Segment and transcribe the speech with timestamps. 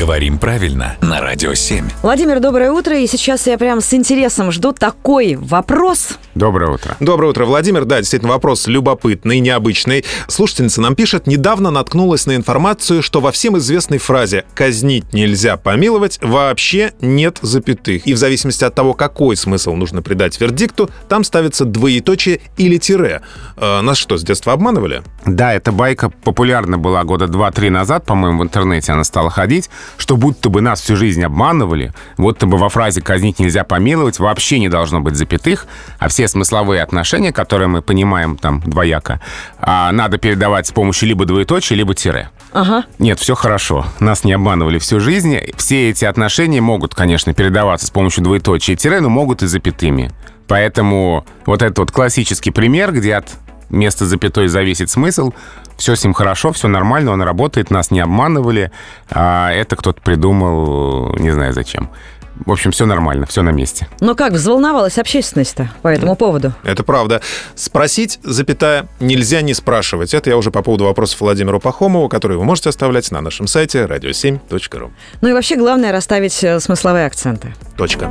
[0.00, 1.86] Говорим правильно на Радио 7.
[2.00, 2.98] Владимир, доброе утро.
[2.98, 6.16] И сейчас я прям с интересом жду такой вопрос.
[6.34, 6.96] Доброе утро.
[7.00, 7.84] Доброе утро, Владимир.
[7.84, 10.06] Да, действительно, вопрос любопытный, необычный.
[10.26, 16.18] Слушательница нам пишет, недавно наткнулась на информацию, что во всем известной фразе «казнить нельзя помиловать»
[16.22, 18.06] вообще нет запятых.
[18.06, 23.20] И в зависимости от того, какой смысл нужно придать вердикту, там ставится двоеточие или тире.
[23.58, 25.02] Э, нас что, с детства обманывали?
[25.26, 30.16] Да, эта байка популярна была года два-три назад, по-моему, в интернете она стала ходить, что
[30.16, 34.68] будто бы нас всю жизнь обманывали, будто бы во фразе «казнить нельзя помиловать» вообще не
[34.68, 35.66] должно быть запятых,
[35.98, 39.20] а все смысловые отношения, которые мы понимаем там двояко,
[39.58, 42.30] а, надо передавать с помощью либо двоеточия, либо тире.
[42.52, 42.84] Ага.
[42.98, 43.86] Нет, все хорошо.
[44.00, 45.38] Нас не обманывали всю жизнь.
[45.56, 50.10] Все эти отношения могут, конечно, передаваться с помощью двоеточия и тире, но могут и запятыми.
[50.48, 53.28] Поэтому вот этот вот классический пример, где от
[53.70, 55.32] места запятой зависит смысл,
[55.76, 58.70] все с ним хорошо, все нормально, он работает, нас не обманывали,
[59.10, 61.90] а это кто-то придумал, не знаю зачем.
[62.46, 63.86] В общем, все нормально, все на месте.
[64.00, 66.54] Но как взволновалась общественность-то по этому поводу?
[66.62, 67.20] Это правда.
[67.54, 70.14] Спросить, запятая, нельзя не спрашивать.
[70.14, 73.80] Это я уже по поводу вопросов Владимиру Пахомову, которые вы можете оставлять на нашем сайте
[73.80, 74.90] radio7.ru.
[75.20, 77.54] Ну и вообще главное расставить э, смысловые акценты.
[77.76, 78.10] Точка.